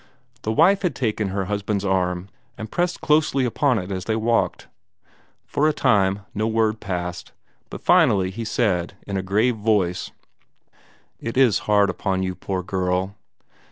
The 0.41 0.51
wife 0.51 0.81
had 0.81 0.95
taken 0.95 1.27
her 1.27 1.45
husband's 1.45 1.85
arm, 1.85 2.29
and 2.57 2.71
pressed 2.71 3.01
closely 3.01 3.45
upon 3.45 3.77
it 3.77 3.91
as 3.91 4.05
they 4.05 4.15
walked. 4.15 4.67
For 5.45 5.67
a 5.67 5.73
time 5.73 6.21
no 6.33 6.47
word 6.47 6.79
passed, 6.79 7.33
but 7.69 7.83
finally 7.83 8.31
he 8.31 8.43
said, 8.43 8.95
in 9.05 9.15
a 9.15 9.21
grave 9.21 9.57
voice, 9.57 10.09
"It 11.19 11.37
is 11.37 11.59
hard 11.69 11.91
upon 11.91 12.23
you, 12.23 12.33
poor 12.33 12.63
girl." 12.63 13.13